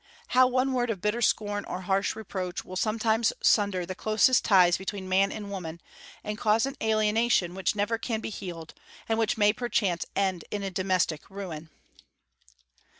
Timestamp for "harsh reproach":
1.81-2.65